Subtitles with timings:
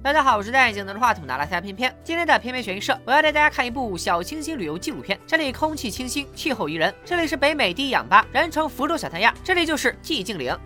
[0.00, 1.94] 大家好，我是戴眼镜拿着话筒的阿拉斯偏偏。
[2.04, 5.18] 今天的片片选映社，我要带大家看一部小清新旅游纪录片。
[5.26, 6.94] 这里空气清新，气候宜人。
[7.04, 9.34] 这里是北美第一氧吧，人称福州小三亚。
[9.42, 10.56] 这里就是寂静岭。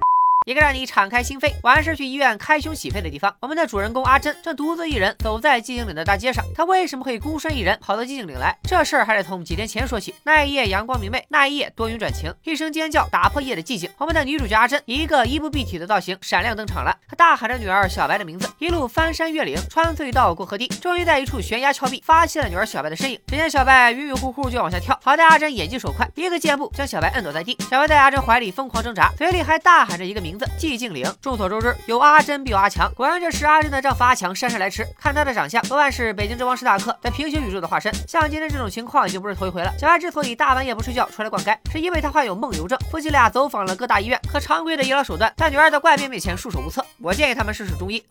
[0.44, 3.32] 一个让你敞开心扉，完事去医院开胸洗肺的地方。
[3.38, 6.44] 我们的主人公阿珍正独自一人走在寂静岭的大街上。
[6.54, 8.56] 他为什么会孤身一人跑到寂静岭来？
[8.64, 10.12] 这事儿还得从几天前说起。
[10.24, 13.88] 那一夜阳光明媚，那一夜多云转晴，一声尖叫打破夜的寂静。
[13.98, 16.96] 我们的女主角阿珍一个衣不蔽体的造型闪亮登场了。
[17.08, 23.20] 她大喊着女儿小白的名字，一路翻山越岭，穿隧道过河堤，终于在一处悬崖峭壁发现了女儿小白的身影。
[23.28, 27.56] 只见小白晕晕乎乎就往下跳，好在阿珍眼疾手快，一个箭步将小白摁倒在地。
[27.70, 31.04] 小白在阿珍怀里疯狂挣扎，嘴里还大喊着一个名名字：寂静岭。
[31.20, 32.90] 众所周知，有阿珍必有阿强。
[32.94, 34.86] 果然，这时阿珍的丈夫阿强姗姗来迟。
[34.98, 37.92] 看他的长相，多半是北京之王史塔克在平行宇宙的化身。
[38.08, 39.70] 像今天这种情况已经不是头一回了。
[39.78, 42.78] 小白之所以大半夜不睡觉出来逛街，是因为他患有梦游症。
[42.90, 46.82] 夫妻俩走访了各大医院，可常规的医疗手段在女儿的怪病面前束手无策。
[46.98, 48.02] 我建议他们试试中医。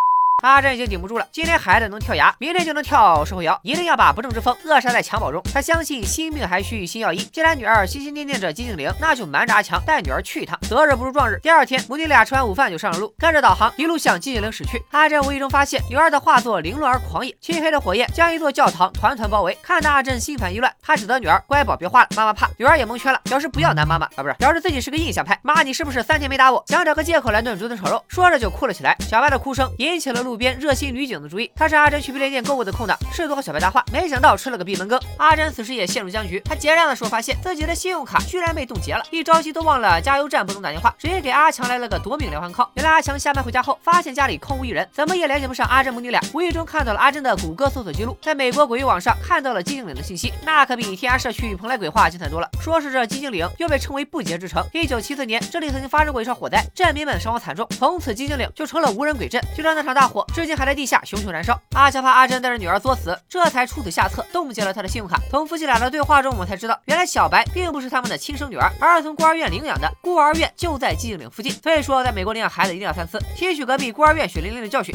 [0.42, 5.40] 阿珍已经顶不住了，今天孩子能跳崖，明天就能跳社会摇，一定要把不正之风扼杀在襁褓中。
[5.54, 7.18] 他相信心病还需心药医。
[7.32, 10.60] 既然女儿心心念念着寂静岭，那就瞒着阿强带女儿去一趟。
[10.62, 14.84] 择日不如撞日，第二天母女俩吃完午饭就上了路，跟着导航一路向寂静岭驶去。
[14.90, 19.56] 阿珍无意中发现女儿的画作凌乱而狂野，漆黑的火焰将一座教堂团团包围。
[19.62, 22.50] 看得阿珍心烦意乱，他指责女儿乖宝别画了，妈妈怕。
[22.58, 25.40] 女儿也蒙圈了，表示不要男妈妈啊，不是，表示自己是个印象派。
[25.44, 28.04] 妈，你是不是三天没打我，想找个借口来炖竹子炒肉？
[28.08, 28.98] 说着就哭了起来。
[29.02, 31.12] 小白的哭声引起了路路边热心女。
[31.12, 34.98] 警的主意，他是阿珍去便利店购物的空档，试图和小白搭话，没想到吃了个闭门羹。
[35.18, 42.70] 阿珍此时也陷入僵局，他结账的时候发现自己的信用卡居然被冻结了，一着急都忘了加油站不能打电话，直接给阿强来了个夺命连环 call。
[42.76, 52.48] 原来阿强下班回家后，发现家里空无一人，怎么也联系不上阿珍母女俩，无意中看到了阿珍的谷歌搜索记录，在美国鬼域网上看到了寂静岭的信息，那可比天涯社区蓬莱鬼话精彩多了。
[52.62, 59.42] 说是这寂静岭又被称为不洁之城，一九七四年这里曾经发生过一场火灾，镇民们伤亡惨重，从此寂静岭就成了无人鬼镇。
[59.54, 61.44] 据说那场大火至今还在地下熊熊燃。
[61.44, 65.20] 烧，阿强怕阿珍带着女儿作死，这才出此下策，冻结了他的信用卡。
[65.30, 69.92] 从夫妻俩的对话中，我们才知道，原来小白并不是他们的亲生女儿，而是从孤儿院领养的。
[70.02, 74.94] 孤儿院就在寂静岭附近，所以说在美国领养孩子一定要三思，吸取隔壁孤儿院血淋淋的教训。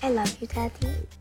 [0.00, 1.17] I love you, Daddy.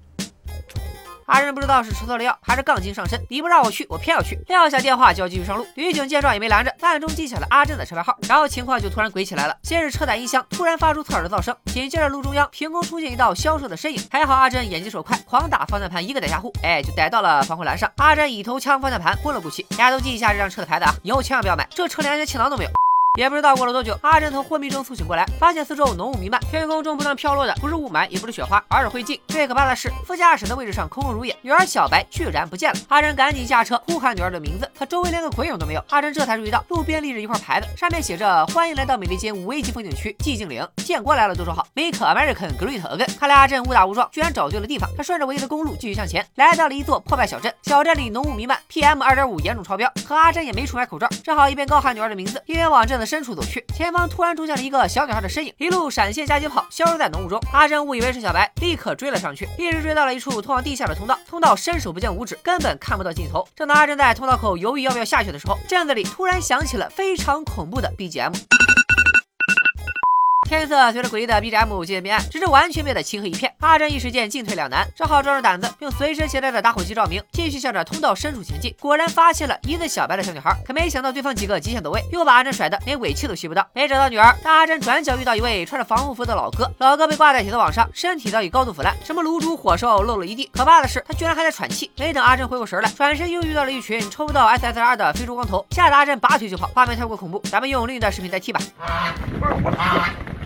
[1.27, 4.39] 阿珍不知道是吃错了药还是杠精上身，你不让我去，我偏要去。
[4.47, 5.67] 撂下电话就要继续上路。
[5.75, 8.17] 女警见状也没拦着，暗中记下了阿珍的车牌号。
[8.29, 14.01] 然后情况就突然鬼起来了，先是车载音箱突然发出刺耳的噪声，紧接着路中央凭空出现一道消瘦的身影。
[14.09, 17.91] 还好阿珍眼疾手快，狂打方向盘，一个逮下户，哎，就逮到了防护栏上。
[17.97, 19.63] 阿珍以头枪方向盘，昏了过去。
[19.71, 22.69] 大家都记一下这辆车的牌子啊，以后千万不要买，这车连安全气囊都没有。
[23.17, 29.19] 也不知道过了多久，阿珍从昏迷中苏醒过来，发现四周浓雾弥漫，天空中不断飘落的不是雾霾，也不是雪花，而是灰烬。
[29.27, 32.79] 最可怕的是，副驾驶的位置上空空如也，女儿小白居然不见了。
[32.89, 35.83] 阿珍赶紧下车呼喊女儿的名字，可周围连个鬼影都没有。
[35.89, 40.63] 阿珍这才注意到路边立着一块牌子，上面写着“欢迎来到美利坚五 A 级风景区寂静岭”。
[40.85, 43.17] 建国来了都说好，Make American Great Again。
[43.17, 44.87] 看来阿珍误打误撞，居然找对了地方。
[44.95, 47.51] 他顺着唯一的公路继续向前，来到了一座破败小镇。
[47.63, 49.91] 小镇里浓雾弥漫，PM 二点五严重超标。
[50.07, 53.65] 可阿珍也没出买口罩，只好一边高喊女儿的名字，一边往镇子深处走去。
[53.73, 57.39] 前方突然出现了一个小女孩的身影，一路闪现加急跑，消失在浓雾中。
[57.53, 61.17] 阿珍误以为是小白，立刻追了上去，一直追到了一处通往地下的通道。
[61.25, 63.47] 通道伸手不见五指，根本看不到尽头。
[63.55, 68.76] 正当阿珍在通道口犹豫要不要下去的时候，镇子里突然响起了非常恐怖的 BGM。
[70.47, 73.53] 天色随着诡异的 BGM 渐渐变暗，直至完全变得漆黑一片。
[73.59, 78.73] 阿珍一时间进退两难，只好壮着胆子用随身携带的打火机照明，继续向着通道深处前进。
[78.79, 83.67] 果然发现了一字小白的小女孩，可没想到对方几个极限走位，又把阿珍甩得连尾气都吸不到。
[83.73, 86.71] 没找到女儿，但阿珍转角遇到一位穿着防护服的老哥。
[86.77, 90.49] 老哥被挂在铁丝网上，身体早已高度腐烂，什么卤煮火烧漏了一地。
[90.53, 91.91] 可怕的是，他居然还在喘气。
[91.97, 96.67] 没等阿珍回过神来，转身又遇到了一群抽不到 SSR 的非洲光头，吓得阿珍拔腿就跑。
[96.73, 98.61] 画面太过恐怖，咱们用另一段视频代替吧。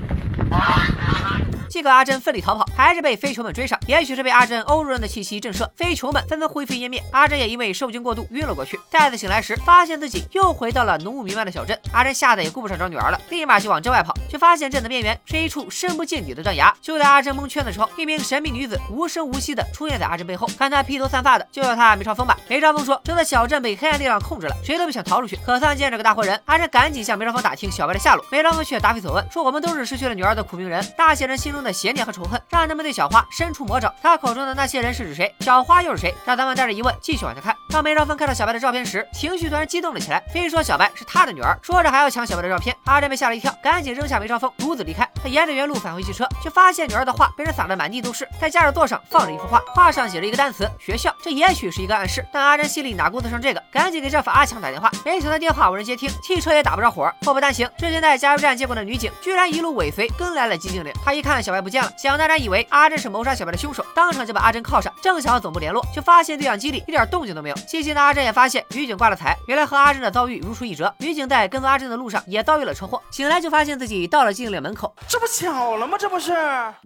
[0.54, 3.80] Ah, 这个阿珍奋力逃跑，还是被飞球们追上。
[3.88, 7.02] 也许是被阿珍欧洲人的气息震慑，飞球们纷纷灰飞烟灭。
[7.12, 8.80] 阿珍也因为受惊过度晕了过去。
[8.92, 11.80] 再次醒来时，发现自己又回到了浓雾弥漫的小镇。
[11.92, 16.72] 阿珍吓得也顾不上找女儿了，立马就往镇外跑，却发现镇的边缘是一处深不见底的断崖。
[16.82, 20.46] 就在阿珍蒙圈的时候，一名神秘女子无声无息的出现在阿珍背后。
[20.60, 22.38] 看她披头散发的，就叫她梅超风吧。
[22.50, 24.02] 梅超风说：“这座小镇被黑暗力。
[24.02, 28.26] 量控制了，谁都别想逃出去。”可算见着个大活人，阿珍赶紧向梅超风打听小白的下落。
[28.30, 33.94] 梅超风却答非所问，说：“我们都是失去了女儿的苦命人，大写人心中的邪念和仇恨。”让他们对小花伸出魔爪。
[34.02, 35.34] 他口中的那些人是指谁？
[35.40, 36.14] 小花又是谁？
[36.26, 37.56] 让咱们带着疑问继续往下看。
[37.70, 42.76] 当梅超风看到小白的照片时，情绪突然激动了起来，非说小白是他的女儿，说着还要抢小白的照片。
[42.86, 45.08] 阿珍被吓了一跳，赶紧扔下梅超风，独自离开。
[45.24, 52.26] 他沿着原路返回汽车，却发现女儿的画被人撒得满地都是，在驾驶座上放着一幅画，画上写着一个单词“学校”，这也许是一个暗示。
[52.34, 57.10] 但阿珍心里哪顾得上这个，赶紧给丈夫阿强打电话，没想到电话无人接听，汽车也打不着火。
[57.22, 60.92] 祸不单行，之前在加油站见过的女警，居然一路尾随跟来了寂静岭。
[61.06, 61.51] 他一看小。
[61.52, 61.92] 小白不见了。
[61.98, 67.56] 蒋大然以为阿珍是谋杀小白的凶手，当场就把阿珍铐上，正想和总部联络，却发现对讲机里一点动静都没有。
[67.68, 70.94] 细心的阿珍也发现女警挂了彩，原来和阿珍的遭遇如出一辙。
[71.00, 75.98] 女警在跟踪阿珍的路上也遭遇了车祸，醒来就发现自己到了寂静岭门口，这不巧了吗？
[76.00, 76.34] 这不是？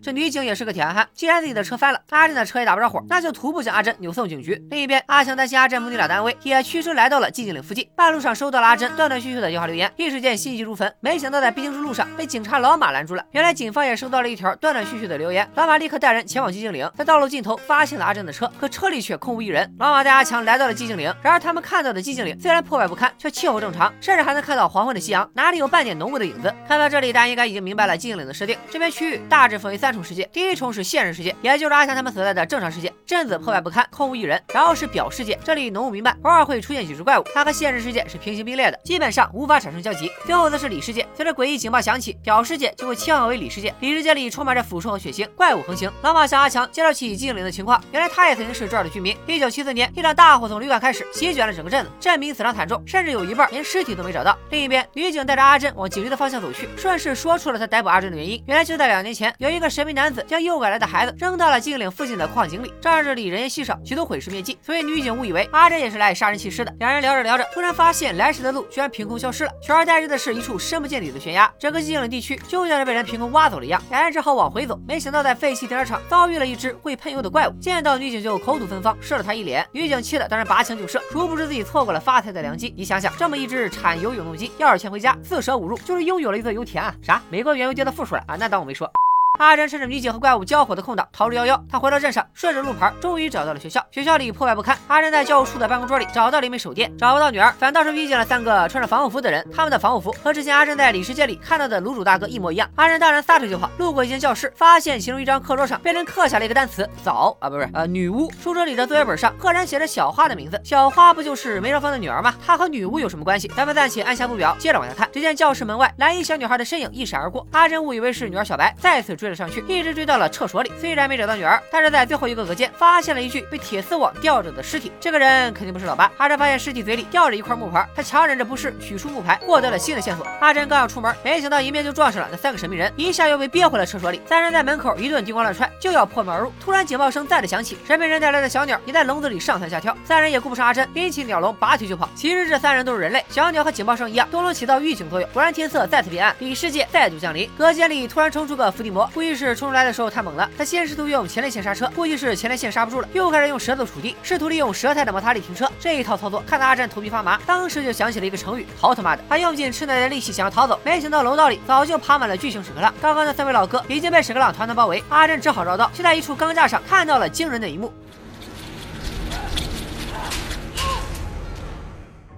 [0.02, 4.60] 这女警也是个铁憨憨，既然自己的车翻了，阿珍的车也打不着火，那就徒步将阿珍扭送警局。
[4.72, 7.88] 另一边，阿强担心阿珍母女俩的安危，也驱车来到了寂静岭附近。
[7.96, 10.92] 半路上收到了阿珍断断续续的电话留言，一时间心急如焚。
[11.02, 13.24] 没想到在必经之路上被警察老马拦住了。
[13.32, 19.72] 原来警方也收到了一条断断续续的留言，老马立刻带人前往寂静岭，在道路尽头发现了阿珍的车，可车里却空无一人。
[19.80, 26.54] 老马带阿强来到了寂静岭，然而他们看到的寂静岭虽然破败不堪，却气候正常，甚至还能看到黄昏的夕阳，哪里有半点浓雾的影子？
[26.68, 28.58] 看到这里，大家应该已经明白了寂静岭的设定。
[28.70, 34.42] 这片区域大致分为三重世界，第一重是现实世界，也就是阿强他们所在的正常世界，镇子破败不堪，空无一人。
[34.54, 40.12] 然后是表世界，这里浓雾弥漫，偶尔会出现几只怪物，它和现实世界是平行并列的，基本上无法产生交集。
[40.26, 45.92] 最后则是里世界，随着诡异警报响起，表世界就会切换为里世界，里世界里充满着腐臭和血腥，怪物横行。
[46.04, 49.18] 老马向阿强介绍起寂静岭的情况，原来他也曾经是这儿的居民。
[49.26, 54.38] 一九七四年，一场大火从旅馆开始，席卷了整个镇子，镇民死伤惨重，甚至有一半连尸体都没找到。
[54.52, 58.44] 另一边，女警带着阿珍往警局的方向走去，顺势说出了他逮捕阿珍的原因。
[58.46, 66.74] 原来就在两年前，有一个神秘男子将诱拐来的孩子扔到了寂静岭附近的矿井里，仗着这里人烟稀少，许多毁尸灭迹，所以女警误以为阿珍也是来杀人弃尸的。
[66.80, 71.52] 两人聊着聊着，突然发现来时的路居然凭空消失了，取而代之的是一处深不见底的悬崖。
[71.58, 74.80] 整个寂静岭地区就像是被人凭空挖走了一样，两人只好往回走。
[74.88, 79.66] 没想到在废弃停车场遭遇了一只会喷油的怪物，见到女警就口吐芬芳，射了他一脸。
[79.72, 82.74] 女警气的当然拔枪就射，殊不知自己错过了发财的良机。
[82.78, 86.94] 你想想，这么一只产油永动机，要是牵回家，四舍五入就是拥有了一座油田啊！
[87.02, 87.22] 啥？
[87.30, 88.36] 美国原油跌到负数了啊？
[88.38, 88.90] 那当我没说。
[89.38, 91.60] 阿珍趁着女警和怪物交火的空档逃之夭夭。
[91.70, 93.86] 他回到镇上，顺着路牌，终于找到了学校。
[93.92, 94.78] 学校里破败不堪。
[94.88, 99.46] 阿珍在教务处的办公桌里找到了一枚手电，找不到女儿，反倒是遇见了三个穿着防护服的人。
[99.54, 102.70] 他们的防护服和之前阿珍在里世界里看到的卤煮大哥一模一样。
[102.76, 108.32] 阿珍当然撒腿就跑，路过一间教室，发现其中一张课桌上被人刻下了一个单词“早”啊，不是呃女巫。
[108.42, 110.60] 书桌里的作业本上赫然写着小花的名字。
[110.64, 112.34] 小花不就是梅超风的女儿吗？
[112.46, 113.48] 她和女巫有什么关系？
[113.56, 115.10] 咱们暂且按下不表，接着往下看。
[115.12, 120.06] 只见教室门外蓝衣小女孩的身影一闪而过，阿珍误以为是女儿小白，再次追追了上去，一直追。
[120.06, 124.92] 到了厕所里，虽然没找到女儿，但是在最后一个隔间发现了一具被铁丝网吊着的尸体。
[125.00, 126.12] 这个人肯定不是老八。
[126.18, 130.28] 阿珍发现尸体嘴里吊着一块木牌，他强忍着不适取出木牌，获得了新的线索。
[130.40, 134.22] 阿珍刚要出门，没想到迎面就撞上了那三个神秘人，一下又被憋回了厕所里。
[134.28, 136.54] 三人在门口一顿叮咣乱踹，就要破门而入。
[136.60, 139.98] 突然警报声再次响起，神秘人带来的小鸟也在笼子里上蹿下跳。
[140.04, 142.08] 三人也顾不上阿珍，拎起鸟笼拔腿就跑。
[142.14, 145.28] 其实这三人都是人类，小鸟和警报声一样，都能起到预警作用。
[145.34, 147.50] 果然天色再次变暗，比世界再度降临。
[147.58, 150.66] 隔间里突然冲出个伏地魔，估计是冲出来的时候太猛了，他。
[150.66, 155.72] 先试图用前列腺刹车，估计是前列腺刹不住了，又开始用舌头触地，试图利用舌苔的摩擦力停车。
[155.80, 159.24] 这一套操作看得阿珍头皮发麻，当时就想起了一个成语：逃他妈的！
[159.30, 162.94] 他用尽吃奶的力气想要逃走，没想到楼道里早就爬满了巨型屎壳郎。
[163.00, 167.94] 刚刚的三位老哥已经被屎壳郎团团包围，阿珍只好绕道，却在一处钢架上看到了惊人的一幕。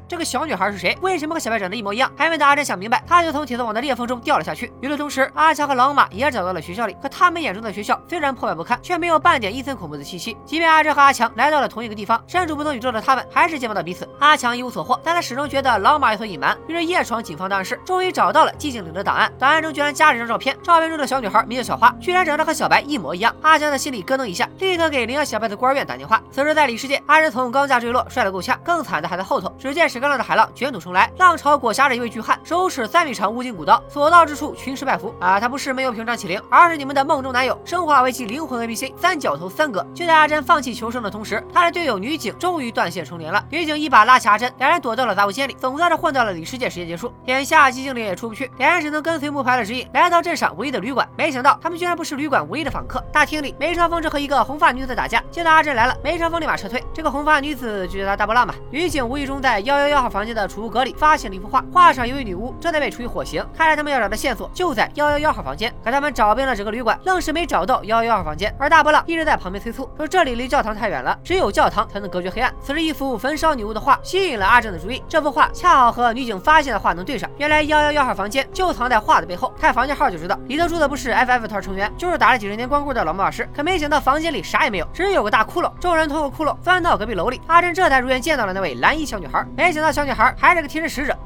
[0.08, 0.98] 这个小女孩是谁？
[1.02, 2.10] 为什么和小白长得一模一样？
[2.16, 4.72] 还没等阿珍想明白，她就从铁丝网的裂缝中掉了下去。
[4.80, 10.38] 与此同时，阿强和老马也找到了学校里，可他们眼中的学校虽然破败不堪，却没有半点阴森恐怖的气息。
[10.46, 14.08] 即便阿珍和阿强来到了同一个地方，身处不同宇宙的他们还是见不到彼此。
[14.20, 19.30] 阿强一无所获，但他始终觉得老马有所隐瞒，于是夜闯警方档案室，终于找到了寂静岭的档案。
[19.38, 23.36] 档案中居然夹着张照片，照片中的小女孩名叫小花，居然长得和小白一模一样。
[23.42, 26.22] 阿强的心里咯噔一下，立刻给领养小白的孤儿院打电话。
[26.32, 29.54] 此时在里世界，阿珍从钢架坠落，摔得够呛，更惨的还在后头。
[29.60, 30.78] 只见屎壳郎的海浪卷土。
[30.80, 35.12] 重来，浪潮裹挟着一位巨汉，手持三米长无尽古刀，所到之处群尸拜服。
[35.20, 39.84] 啊，他不是没有屏障起灵，而是你们的梦中男友，生化为其灵魂 NPC 三角头三哥。
[39.96, 43.44] 就在阿珍放弃求生的同时，他的队友女警终于断线重连了。
[43.50, 47.12] 女警一把拉起阿珍，两人躲到了杂物间里，总算是混到了里世界时间结束。
[47.26, 51.10] 眼下寂静岭也出不去，两人只能跟随木牌的指引，来到镇上唯一的旅馆。
[51.18, 53.04] 没想到他们居然不是旅馆唯一的访客。
[53.12, 56.84] 大厅里，梅超风正和一个红发女子打架，见到阿珍来了，梅超风立马撤退。
[56.94, 58.54] 这个红发女子就叫她大波浪吧。
[58.70, 61.48] 女警无意中在幺幺幺号房间的储物格里发现了一幅。
[61.48, 65.74] 画画上一位女巫正在被处以火刑，看来他们要找的线索就在幺幺幺号房间。
[65.84, 68.54] 可他们找遍了整个旅馆，愣是没找到幺幺幺号房间。
[68.60, 72.54] 而大波浪一直在旁边催促，说这里离教堂太远了，只有教堂才能隔绝黑暗。
[72.62, 77.30] 此时，一幅焚烧女巫的画吸引了阿正的注意，这幅画恰好和女警发现的画能对上。
[77.38, 83.48] 原来幺幺幺号房间就藏在画的背后，看房间号就知道，里头住的不是 FF 团成员，就是打了几十年光棍的老魔法师。
[83.56, 85.72] 可没想到房间里啥也没有，只有个大窟窿。
[85.80, 89.46] 众人通过窟窿钻到隔壁楼里，阿珍这才如愿见到了那位蓝衣小女孩。
[89.56, 91.18] 没想到小女孩还是个替身使者。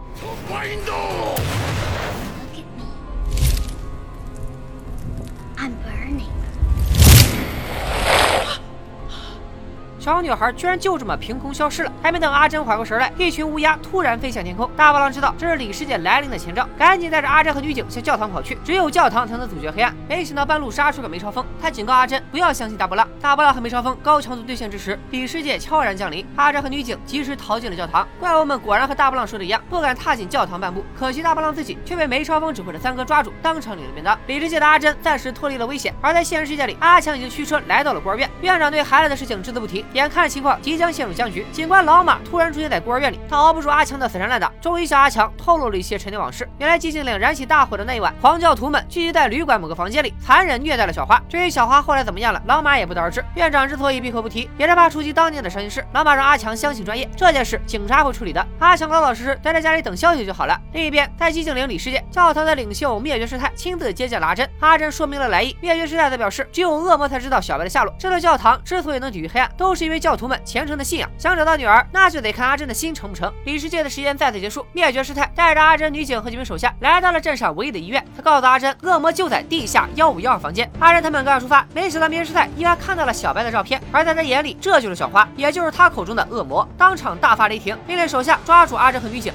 [10.01, 11.93] 小女孩居然就这么凭空消失了。
[12.01, 14.67] 还没等阿珍缓过神来，一群乌鸦突然飞向天空。
[14.75, 18.58] 大波浪知道这是李世界来临的前兆，赶紧带着阿珍和女警向教堂跑去。
[18.65, 19.96] 只有教堂才能阻绝黑暗。
[20.10, 23.08] 没想到半路杀出个梅超风，他警告阿珍不要相信大波浪。
[23.22, 26.25] 大波浪和梅超风高强度对线之时，李世界悄然降临。
[26.36, 28.08] 阿珍和女警及时逃进了教堂。
[28.20, 30.84] 怪物们果然和大波浪说的一样，不敢踏进教堂半步。
[30.98, 34.17] 可惜大波浪自己却被梅超风指挥的三哥抓住，当场领了便当。
[34.25, 38.27] 李世界的阿珍暂时脱离了危险，而在现实世界里，阿强已经驱车来到了孤儿院。
[38.41, 41.45] 院长对孩子的事情只字不提，眼看情况即将陷入僵局。
[41.51, 46.48] 警官老马突然出现在孤儿院里，他熬不住阿强的死缠烂打，终于向阿强透露了一些陈年往事。
[46.57, 51.21] 原来寂静岭燃起大火的那一晚，黄教徒们聚集在旅馆某个房间里，残忍虐待了小花。
[51.27, 53.24] 至于小花后来怎么样了，老马也不得而知。
[53.36, 55.86] 院长之所以闭口不提，也是怕触及当年的伤心事。
[55.93, 58.45] 老马让阿强相信专业，这件事警察会处理的。
[58.60, 60.60] 阿强老老实实待在家里等消息就好了。
[60.74, 65.55] 另一边，在寂静岭里世界教堂的领袖灭绝师太亲自接见了阿珍，阿珍说明了来意。
[65.62, 67.93] 灭绝师太则表示，只有恶魔才知道小白的下落。
[67.98, 71.09] 这座教堂之所以能抵御黑暗，都是是因为教徒们虔诚的信仰。
[71.17, 73.33] 想找到女儿，那就得看阿珍的心诚不诚。
[73.45, 78.05] 李世界的实验再次结束，灭绝师太带着阿珍女警和几名手下来到了镇上唯一的医院。
[78.15, 80.69] 他告诉阿珍，恶魔就在地下幺五幺二房间。
[80.77, 89.33] 阿珍他们刚要出发，没想到灭绝师太意外看到了小白的照片，而在他眼里，这就是小花，也就是他口中的恶魔，当场大发雷霆，命令手下抓住阿珍和女警。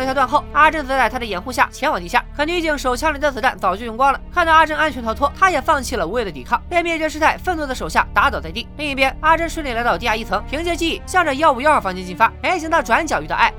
[0.00, 2.24] 女警留下断后，阿珍则在他的掩护下前往地下。
[2.34, 4.20] 可女警手枪里的子弹早就用光了。
[4.32, 8.66] 看到阿珍安全逃脱，他也放弃了无谓的抵抗，被灭绝师太愤怒的手下打倒在地。
[8.78, 12.32] 另一边，阿珍顺利来到地下一层，凭借记忆向着幺五幺二房间进发。
[12.42, 13.52] 没想到转角遇到爱。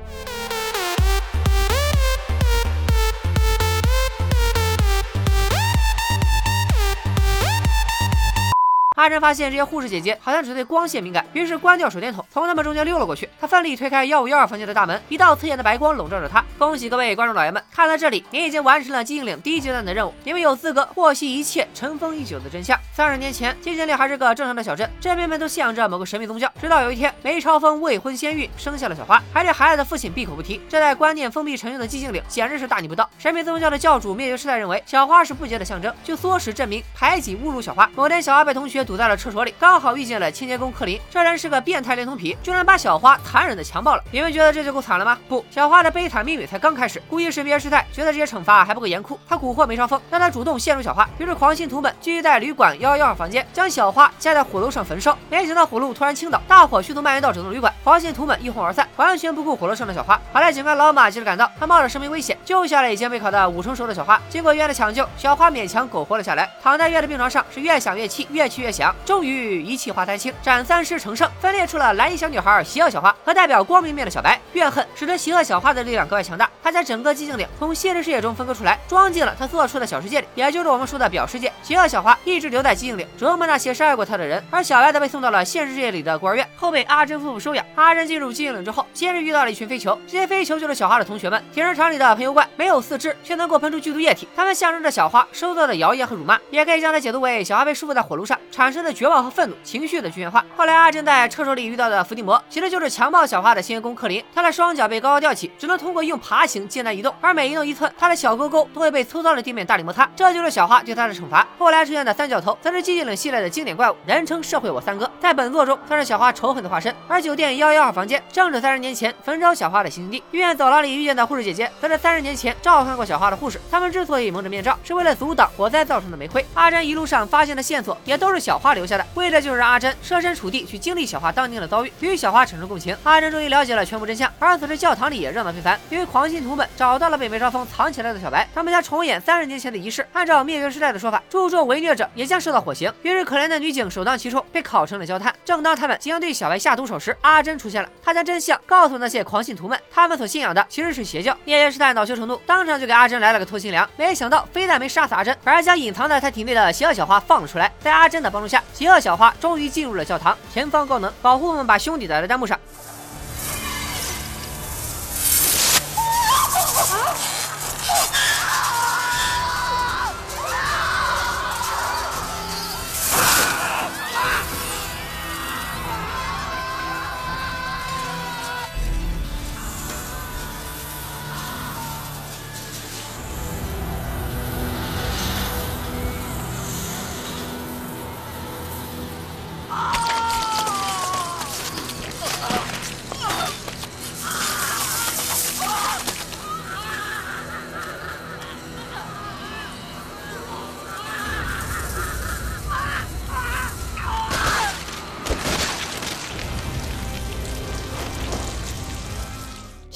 [9.02, 13.28] 阿珍发现这些护士姐姐好像只对光线敏感，于是关掉手电筒，从他们中间溜了过去。
[13.40, 16.44] 他奋力推开幺五幺二房间的大门，一道刺眼的白光笼罩着他。
[16.56, 22.78] 恭喜各位观众老爷们，看到这里，您已经完成了寂静岭第一阶段的任务，你们有资格获悉一切尘封已久的真相。
[22.94, 26.48] 三十年前，寂静岭还是个正常的小镇，镇民们都信仰着某个神秘宗教。
[26.60, 30.60] 直到有一天，梅超风未婚先孕，生下了小花，还对孩子的父亲闭口不提。
[30.68, 33.10] 这在观念封闭陈旧的寂静岭，简直是大逆不道。
[33.18, 37.90] 神秘宗教的教主灭绝师太认为小花是不洁的象征，就唆使镇民排挤侮辱小花。
[37.96, 44.04] 某天，小花被同学堵在了厕所里，刚好遇见了清洁工克林，这人是个变态恋童癖，居然把小花残忍的强暴了。
[44.10, 45.18] 你们觉得这就够惨了吗？
[45.30, 47.02] 不，小花的悲惨命运才刚开始。
[47.08, 51.08] 故意是灭绝师太觉得这些惩罚还不够严酷，他蛊惑梅超风，让他主动陷入小花。
[51.16, 55.16] 于是狂信徒们聚集在旅馆幺幺二房间，将小花架在火炉上焚烧。
[55.30, 60.20] 没想到火炉突然倾倒，大火迅速蔓延到整栋旅馆，狂信徒们一哄而散，完全不顾火炉上的小花。
[60.34, 64.20] 好在警官老马及时赶到，他冒着生命危险救下了已经被烤得五成熟的小花。
[64.28, 66.46] 经过医院的抢救，小花勉强苟活了下来。
[66.62, 68.81] 躺在医院的病床上，是越想越气，越气越想。
[69.04, 74.40] 终于一气化三清，斩三尸成圣，分裂出了蓝衣小女孩、邪恶小花和代表光明面的小白。
[74.54, 81.52] 怨恨使得邪恶小花的力量格外强大，他将整个寂静岭从现实世界中分割出来，装进了他做出的小世界里，也就是我们说的表世界。
[81.62, 87.64] 邪恶小花一直留在寂静岭，折磨那些伤害过他的人，而小白则被送到了现实世界里的孤儿院，后被阿珍夫妇收养。
[87.74, 100.44] 阿珍进入寂静岭之后，先是遇到了一群飞球，这些飞球就是小花的同学们，铁人厂里的喷油罐，没有四肢，却能够喷出剧毒液体，它们象征着小花收到的谣言和辱骂，也可以将它解读为小花被束缚在火炉上产生的绝望和愤怒情绪的具象化。
[100.56, 111.46] 后来阿珍在厕所里遇到的伏地魔，其实就是强暴小花的新员工克林，他的双脚被高高吊起，只能通过用爬行艰难移动，而每移动一寸，他的小沟沟都会被粗糙的地面大力摩擦，这就是小花对他的惩罚。
[111.58, 116.94] 后来出现的三角头，则是寂静岭系列的经典怪物，人称社会我三哥，在本作中算是小花仇恨的化身。
[117.08, 123.60] 而酒店幺幺二房间正是三十年前焚烧小花的行刑地，医院走廊里遇见的护士姐姐，则是三十年前照看过小花的护士。
[123.70, 126.44] 他们之所以蒙着面罩，是为了阻挡火灾造成的煤灰。
[126.54, 132.96] 阿珍一路上发现的线索，也都是小花留下的，为的就是让阿珍设身处地去经历小花当年的遭遇，与小花产生共情。
[133.04, 134.30] 阿珍终于了解了全部真相。
[134.38, 140.04] 而此时教堂里也热闹非凡，因为狂信信徒们找到了被梅超风藏起来的小白，他们将重演三十年前的仪式。
[140.12, 142.92] 按照灭绝师太的说法，助纣为虐者也将受到火刑。
[143.02, 145.32] 于是可怜的女警首当其冲，被烤成了焦炭。
[145.44, 151.32] 正当他们即将对小白下毒手时，阿珍出现了，她将真相告诉那些狂信徒们，他们所信仰的其实是邪教。
[151.44, 153.88] 灭绝师太恼羞成怒，当场就给阿珍来了个透心凉。
[153.96, 157.70] 没想到非但没杀死阿珍，反而将隐藏在她体内的邪恶小花放了出来。
[157.78, 162.58] 在阿珍的帮助下，邪恶小花终于进入了教堂，前方高能，保护我们把兄弟打在弹幕上。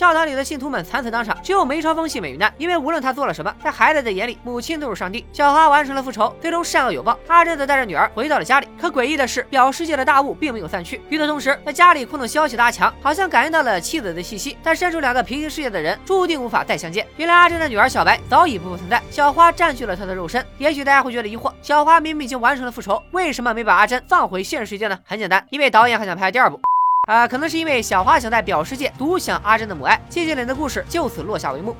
[0.06, 5.26] 教堂里的信徒们惨死当场，只有梅超风幸免于难，因为无论他做了什么，在孩子的眼里，母亲都是上帝。
[5.32, 7.18] 小花完成了复仇，最终善恶有报。
[7.26, 8.68] 阿珍则带着女儿回到了家里。
[8.80, 11.02] 可诡异的是，表世界的大雾并没有散去。
[11.08, 17.04] 与此同时，在家里空等消息的阿强，好像感应到了妻子的气息，但身处两个平行世界的人，注定无法再相见。
[17.16, 20.46] 原来阿珍的女儿小白早已不复存在，小花占据了她的肉身。
[20.58, 24.96] 也许大家会觉得疑惑，小花明明已经完成了复仇，为什么没把阿珍放回现实世界呢？
[25.04, 26.60] 很简单，因为导演还想拍第二部。
[27.06, 31.74] 啊，可能是因为小花想在表世界独享阿珍的母爱，寂静岭的故事就此落下帷幕。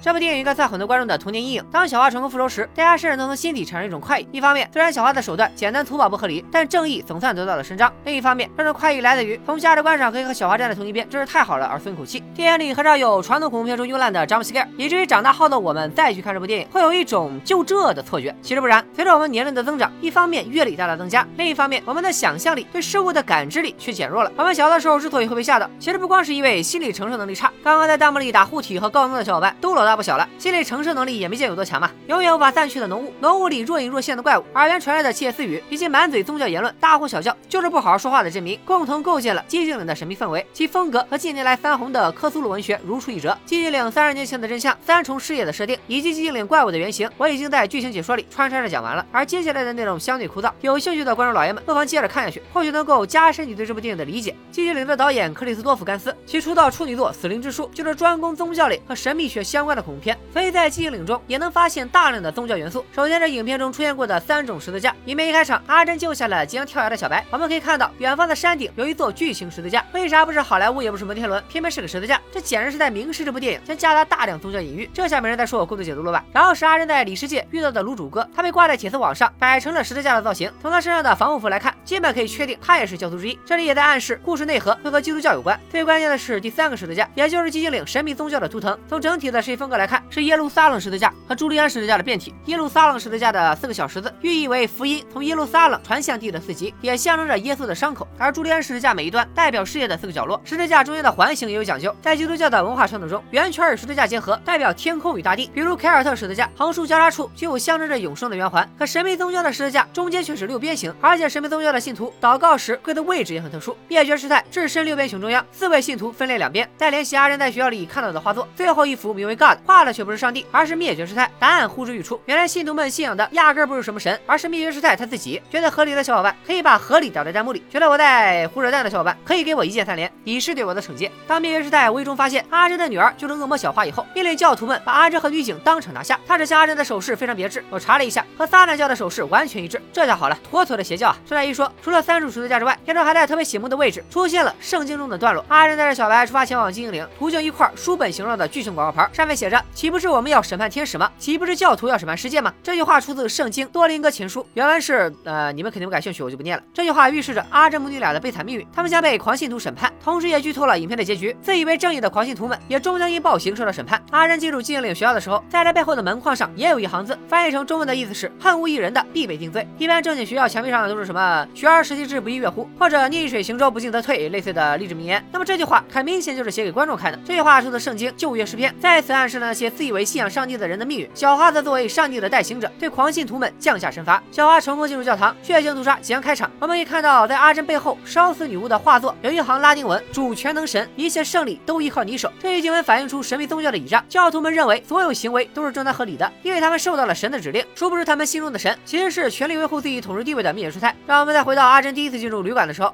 [0.00, 1.64] 这部电影应该算很多观众的童年阴影。
[1.72, 4.28] 当小花成功复仇时，大家甚至能从心底产生一种快意。
[4.30, 12.22] 一方面，虽然小花的手段简单粗暴不合理，但正义总算得到了伸张；另一方面，这种快意来自于从价值观上可以和小花站在同一边，真是太好了而松一口气。
[12.32, 18.34] 电影里很少有传统恐怖片中慵懒的 jump scare，以至于长大后的我们再去看这部电影，会有一种就这的错觉。
[18.40, 24.30] 其实不然，随着我们年龄的增长，一方面阅历大大增加，另一方面我们的想象力对事物的感知力却减弱了。
[24.36, 27.52] 我们小的时候之所以会被吓到，其实不光是因为心理承受能力差。
[27.64, 30.58] 刚刚在弹幕里打护体和高能的小伙伴都老大不小了，心理。
[30.68, 40.44] 承受能力也没见有多强嘛，永远无法散去的浓雾，浓雾里若隐若现的怪物，耳边传来的窃窃私语，以及满嘴宗教言论，大呼小叫，就是不好好说话的镇民，共同构建了寂静岭的神秘氛围。
[40.52, 43.30] 其风格和近年来翻红的科苏鲁文学如出一辙。
[43.46, 49.06] 寂静岭三十年前的真相，三重事业的设定，以及寂静岭怪物的原型，我已经在剧情解说里穿插着讲完了。
[49.10, 54.32] 而接下来的内容相对枯燥，有兴趣的观众老爷们不妨接着看下去，或许能够加深你对这部电影的理解。
[54.52, 61.38] 寂静岭的导演克里斯多夫甘斯，其出道处女作《死灵之书》就是专攻宗教类和神秘学相关的的恐怖片，所以在寂静岭中也。
[61.38, 62.84] 能发现大量的宗教元素。
[62.92, 64.92] 首先是影片中出现过的三种十字架。
[65.04, 67.24] 影片一开场，阿珍救下了即将跳崖的小白。
[67.30, 69.84] 我们可以看到，远方的山顶有一座巨型十字架。
[69.92, 72.20] 为啥不是好莱坞，也不是摩天轮，偏偏是个十字架？
[72.32, 74.90] 这简直是在明示这部电影将夹杂大量宗教隐喻。
[74.92, 76.24] 这下没人再说我过度解读了吧？
[76.32, 80.50] 然后是阿珍在里世界遇到的卤主哥，他被挂在铁丝网上，摆成了十字架的造型。
[80.60, 83.38] 从他身上的防护服来看，基本可以确定他也是教徒之一。
[83.46, 85.58] 这里也在暗示故事内核会和基督教有关。
[85.70, 88.76] 最关键的是第三个十字架，也就是寂静岭神秘宗教的图腾。
[88.88, 92.08] 从整体的设计风个来看，是耶路撒冷十字架和朱利安十字架的。
[92.08, 98.08] 变体耶路撒冷十字架的四个小十字，寓意为福音从耶路撒冷传向地的四极，也象征着耶稣的伤口。
[98.16, 101.94] 而朱利安十字架每一端代表世界的四个角落，十字架中间的环形也有讲究。
[102.00, 105.50] 在基督教的文化传统中，圆圈与十字架结合，代表天空与大地。
[105.52, 108.66] 比如凯尔特十字架，横竖交叉处就有象征着永生的圆环。
[108.78, 113.76] 可神秘宗教的十字架中间却是六边形，而且神秘宗教的信徒祷告时跪的位置也很特殊。
[113.86, 116.66] 灭绝师太置身六边形中央，四位信徒分列两边。
[116.78, 121.30] 再联系阿仁在学校里看到的画作，最后一幅名为 God，画的却不是上帝，而是灭绝师太。
[121.38, 125.40] 答案呼之欲出，原来信徒们信仰的压根不是什么神，而是灭绝师太他自己。
[125.50, 131.10] 觉得合理的小伙伴可以把合理打在弹幕里；觉得我在胡扯淡的小伙伴可以给我一键三连，以示对我的惩戒。
[131.26, 136.18] 当灭绝师太无意中发现阿珍的女儿就是恶魔小花以后，命令教徒们把阿珍和女警当场拿下。
[136.26, 139.80] 他指向阿珍的手势非常别致，我查了一下，和撒旦教的手势完全一致。
[139.92, 141.16] 这下好了，妥妥的邪教啊！
[141.26, 145.44] 顺带一说，除了三处十字架之外，片中还在特别醒目的位置出现了圣经中的段落。
[145.48, 151.10] 阿珍带着小白出发前往寂静岭，途径一块书本形状的巨型广告牌，上面写着：“岂不是我们要审判天使吗？
[151.18, 156.62] 岂不是教徒要审判世界吗？”这句话出自《圣经·多林格情书》，原文是：呃，你们肯定不感兴趣，我就不念了。
[156.72, 161.36] 这句话预示着阿珍母女俩的悲惨命运，他们将被狂信徒审判，同时也剧透了影片的结局。
[161.42, 164.02] 自以为正义的狂信徒们，也终将因暴行受到审判。
[164.10, 169.66] 阿珍进入寂静岭学校的时候，在这背后的门框上也有一行字，翻译成中文的意思是：恨无一人的必被定罪。
[169.78, 175.24] 一般正经学校墙壁上的都是什么“学而时习之，不亦乐乎”或者“逆水行舟，不进则退”类似的励志名言。
[175.30, 177.18] 那么这句话很明显就是写给观众看的。
[177.24, 181.08] 这句话出自《圣经·旧约诗篇》，在此暗示了那些自以为信仰上帝的人的命运。
[181.14, 183.38] 小花则作为上帝的代行者，对狂信徒。
[183.38, 186.50] 们降下神罚，小花成功进入教堂，血腥屠杀即将开场。
[186.58, 197.64] 我们可以看到，在阿珍背后烧死女巫的画作有一行拉丁文：“主全能神，一切胜利都依靠你手。”这一经文反映出神秘宗教的倚仗，教徒们认为所有行为都是正当合理的，因为他们受到了神的指令。
[197.76, 200.92] 殊不知，他们心中的神其实是全力维护自己统治地位的灭绝师太。
[201.06, 202.92] 让我们再回到阿珍第一次进入旅馆的时候。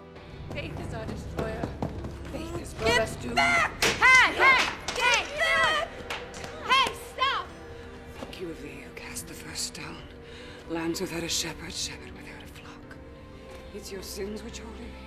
[10.70, 12.96] Lambs without a shepherd, shepherd without a flock.
[13.74, 15.03] It's your sins which hold you.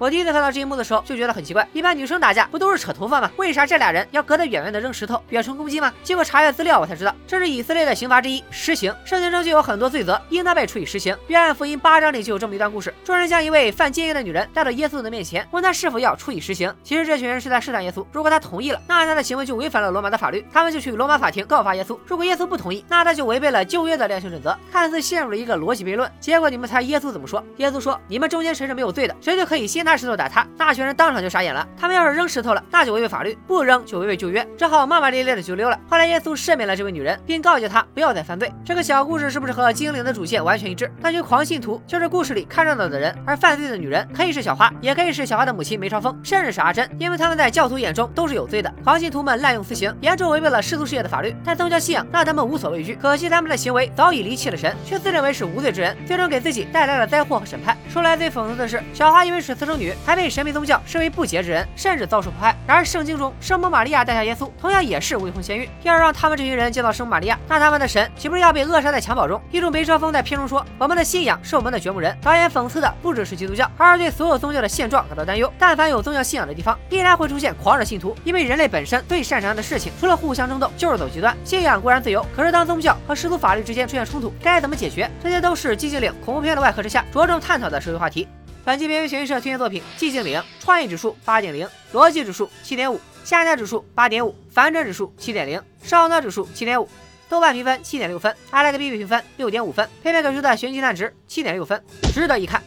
[0.00, 3.30] 我第一次看到这一幕的时候就觉得很奇怪，一般女生打架不都是扯头发吗？
[3.36, 5.92] 为啥这俩人要隔得远远的扔石头，远程攻击吗？
[6.02, 8.94] 经过查阅资料，我才知道这是以色列的刑罚之一——实刑。
[9.04, 11.14] 圣经中就有很多罪责应当被处以实刑。
[11.26, 16.74] 约翰福音八章里就有这么一段故事：众人将一位犯奸淫的女人带到耶稣的面前，问他是否要处以实刑。
[16.82, 24.56] 其实这群人是在试探耶稣，如果他同意了，那他的行为就违反了罗马的法律，他们就去罗马法庭告发耶稣；如果耶稣不同意，那他就违背了旧约的量刑准则。
[24.72, 26.10] 看似陷入了一个逻辑悖论。
[26.18, 27.44] 结果你们猜耶稣怎么说？
[27.58, 31.66] 耶稣说：“你们中间谁是没有罪的，谁就可以先拿。”拿石头打他，那群人当场就傻眼了。
[31.76, 35.76] 他们要是扔石头了，那就违背法律；不扔就违背旧约，只好骂骂咧咧的就溜了。
[35.88, 38.52] 后来耶稣赦免了这位女人，并告诫她不要再犯罪。
[38.64, 40.88] 这个小故事是不是和精灵的主线完全一致？
[41.00, 48.72] 那群狂信徒就是故事里看热闹的人，而犯罪的女人可以是小花，也可以是小花的母亲梅超风，甚至是阿珍，因为他们在教徒眼中都是有罪的。
[48.84, 52.94] 狂信徒们滥用私刑，严重违背了世俗世界的法律，但宗教信仰让他们无所畏惧。
[52.94, 57.76] 可惜他们的行为早已离弃了神，却自认为是无罪之人，最终给自己带来了灾祸和审判。
[57.88, 62.56] 说来最讽刺的是，小花因为是私生女，还被神秘宗教视为不洁之人，甚至遭受迫害。
[62.66, 65.68] 然而圣经中，圣母玛利亚诞下耶稣，同样也是未婚先孕。
[65.82, 69.40] 要是让他们这群人见到圣母玛利亚，那他们的神岂不是要被扼杀在襁褓中？
[69.50, 75.52] 一众梅超风在片中说：“我们的信仰是我们的掘墓人。”导演讽刺的不只是基督教，而是对所有宗教的现状感到担忧。
[75.58, 81.36] 但凡有宗教信仰的地方，必然会出现狂热信徒，因为人类本身最擅长的事情，除了互相争斗，就是走极端。
[81.44, 85.10] 信仰固然自由，可是当宗教和世俗法律之间出现冲突，该怎么解决？
[85.22, 88.28] 这些都是寂静岭恐怖片的外壳之下着重探讨的社会话题。
[88.62, 96.86] 本期边缘悬疑社推荐作品《寂静岭》，创意指数八点零，逻辑指数七点五，下架指数八点五，反转指数七点零，烧脑指数七点五，
[97.28, 102.62] 豆瓣评分七点六分，阿莱克 B B 评分六点五分，片片给出的悬疑烂值七点六分，值得一看。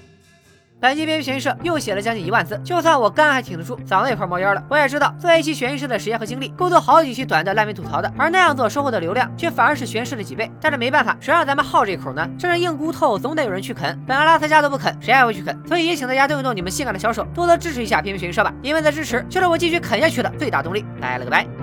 [0.84, 4.62] 本期编剧悬疑社又写了将近一万字，就算我肝还挺得住，嗓子也快冒烟了。
[4.67, 10.52] 我也知道做一期悬疑社的时间和精力，够做好几期短的烂尾吐槽的，而那样做收获的流量却反而是悬疑社的几倍。
[10.60, 12.30] 但是没办法，谁让咱们好这口呢？
[12.38, 13.98] 这是硬骨头，总得有人去啃。
[14.06, 15.58] 本阿拉斯加都不啃，谁还会去啃？
[15.65, 18.54] 所以也请大家动一动你们性感的小手，多多支持一下编剧悬疑社吧。
[18.62, 20.84] 你们的支持就是我继续啃下去的最大动力。
[21.00, 21.62] 拜了个拜。